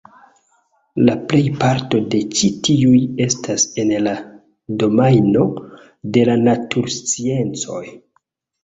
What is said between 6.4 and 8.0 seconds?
natursciencoj.